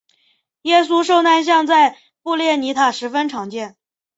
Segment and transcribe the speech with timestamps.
[0.63, 3.77] 耶稣受难像在布列尼塔十分常见。